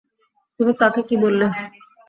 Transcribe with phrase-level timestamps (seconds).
[0.59, 1.45] তুমি তাকে কি বললে?